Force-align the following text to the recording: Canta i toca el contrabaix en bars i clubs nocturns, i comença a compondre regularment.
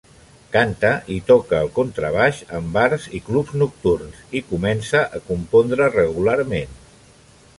Canta 0.53 0.89
i 1.15 1.17
toca 1.27 1.59
el 1.65 1.69
contrabaix 1.75 2.39
en 2.61 2.71
bars 2.79 3.05
i 3.19 3.21
clubs 3.29 3.53
nocturns, 3.63 4.25
i 4.39 4.43
comença 4.49 5.05
a 5.19 5.23
compondre 5.31 5.91
regularment. 5.97 6.75